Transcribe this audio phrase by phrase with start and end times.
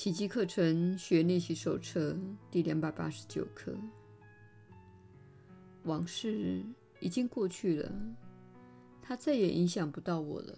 [0.00, 2.16] 奇迹课程学练习手册
[2.52, 3.76] 第两百八十九课。
[5.82, 6.62] 往事
[7.00, 7.92] 已经过去了，
[9.02, 10.56] 它再也影响不到我了。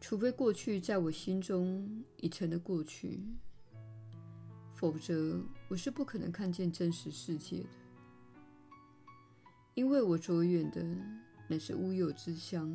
[0.00, 3.20] 除非过去在我心中已成了过去，
[4.76, 7.68] 否则我是不可能看见真实世界的。
[9.74, 10.86] 因为我着眼的
[11.48, 12.72] 乃是乌有之乡，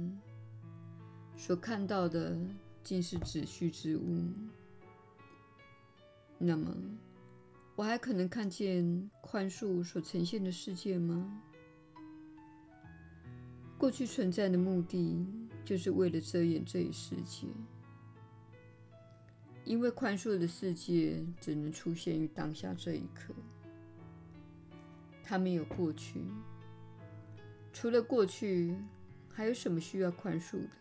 [1.38, 2.38] 所看到的。
[2.84, 4.24] 竟是子虚之物。
[6.38, 6.76] 那么，
[7.76, 11.42] 我还可能看见宽恕所呈现的世界吗？
[13.78, 15.26] 过去存在的目的，
[15.66, 17.48] 就是为了遮掩这一世界，
[19.66, 23.34] 因为宽恕的世界只能出现于当下这一刻，
[25.24, 26.22] 它没有过去。
[27.74, 28.76] 除了过去，
[29.30, 30.81] 还有什么需要宽恕的？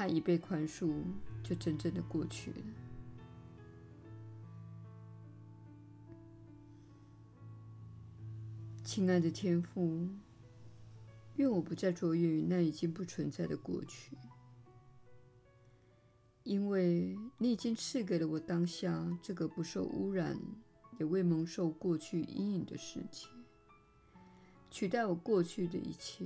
[0.00, 0.94] 他一被宽恕，
[1.42, 2.56] 就真正的过去了。
[8.82, 10.08] 亲爱的天父，
[11.36, 14.16] 愿我不再着眼于那已经不存在的过去，
[16.44, 20.40] 因为你已经赐给了我当下这个不受污染、
[20.98, 23.26] 也未蒙受过去阴影的世界，
[24.70, 26.24] 取代我过去的一切。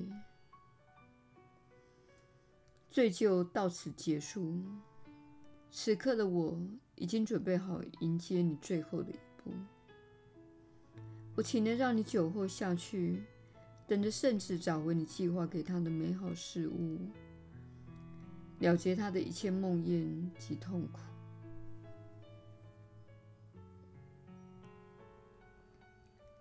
[2.95, 4.55] 罪就到此结束。
[5.69, 6.57] 此刻的我
[6.95, 9.51] 已经准备好迎接你最后的一步。
[11.35, 13.25] 我岂能让你久候下去，
[13.89, 17.01] 等着圣子找回你计划给他的美好事物，
[18.61, 21.01] 了结他的一切梦魇及痛苦？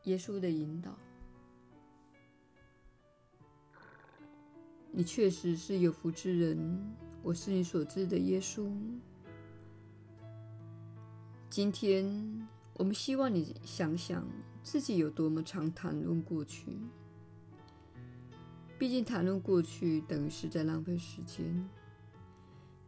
[0.04, 0.96] 耶稣的引导。
[4.96, 8.72] 你确实是有福之人，我是你所知的耶稣。
[11.50, 14.24] 今天，我们希望你想想
[14.62, 16.78] 自己有多么常谈论过去。
[18.78, 21.68] 毕竟，谈论过去等于是在浪费时间。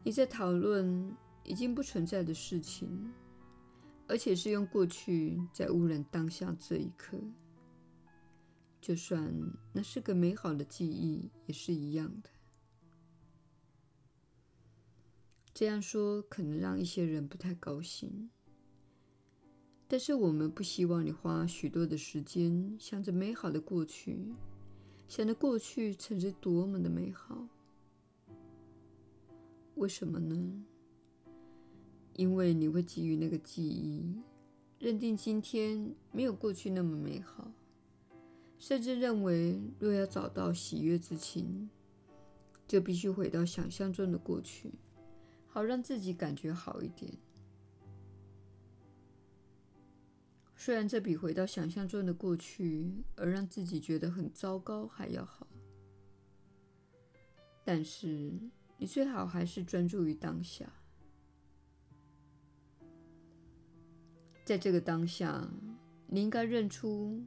[0.03, 1.11] 你在讨论
[1.43, 3.11] 已经不存在的事情，
[4.07, 7.17] 而且是用过去在污染当下这一刻。
[8.85, 9.33] 就算
[9.73, 12.29] 那是个美好的记忆，也是一样的。
[15.55, 18.29] 这样说可能让一些人不太高兴，
[19.87, 24.35] 但是我们不希望你花许多的时间想着美好的过去，
[25.07, 27.47] 想着过去曾是多么的美好。
[29.73, 30.63] 为什么呢？
[32.13, 34.21] 因为你会基于那个记忆，
[34.77, 37.51] 认定今天没有过去那么美好。
[38.57, 41.69] 甚至认为，若要找到喜悦之情，
[42.67, 44.73] 就必须回到想象中的过去，
[45.47, 47.13] 好让自己感觉好一点。
[50.55, 55.45] 虽然这比回到想象中的过去而让自己觉得很糟糕还要好，
[57.63, 58.33] 但是
[58.77, 60.65] 你最好还是专注于当下。
[64.43, 65.47] 在这个当下，
[66.07, 67.23] 你应该认出。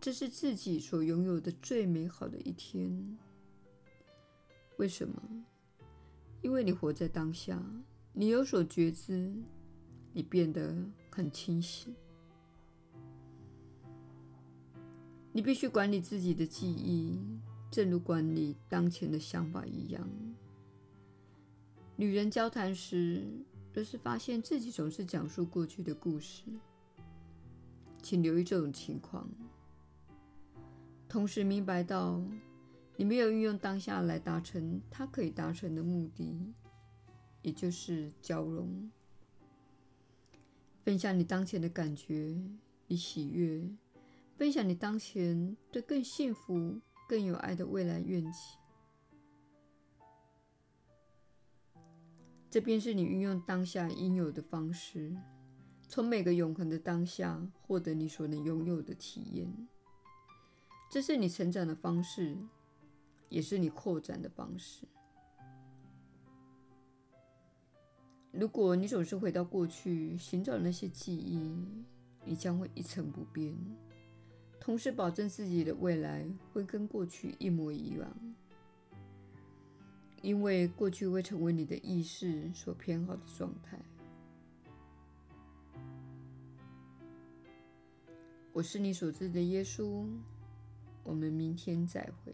[0.00, 3.18] 这是自己所拥有的最美好的一天。
[4.78, 5.22] 为什么？
[6.40, 7.62] 因为你活在当下，
[8.14, 9.30] 你有所觉知，
[10.14, 10.74] 你变得
[11.10, 11.94] 很清醒。
[15.32, 17.18] 你必须管理自己的记忆，
[17.70, 20.08] 正如管理当前的想法一样。
[21.98, 23.22] 与人交谈时，
[23.74, 26.44] 若是发现自己总是讲述过去的故事，
[28.02, 29.28] 请留意这种情况。
[31.10, 32.22] 同时明白到，
[32.96, 36.54] 你没有运用当下来达成它可以达成的目的，
[37.42, 38.88] 也就是交融。
[40.84, 42.40] 分享你当前的感觉
[42.86, 43.68] 与喜悦，
[44.36, 48.56] 分享你当前对更幸福、更有爱的未来愿景。
[52.48, 55.12] 这便是你运用当下应有的方式，
[55.88, 59.52] 从每个永恒的当下获得你所能拥有的体验。
[60.90, 62.36] 这是你成长的方式，
[63.28, 64.84] 也是你扩展的方式。
[68.32, 71.64] 如果你总是回到过去寻找那些记忆，
[72.24, 73.56] 你将会一成不变，
[74.58, 78.34] 同时保证自己的未来会跟过去一模一样，
[80.22, 83.78] 因为过去会成为你的意识所偏好的状态。
[88.52, 90.04] 我是你所知的耶稣。
[91.04, 92.32] 我们明天再会。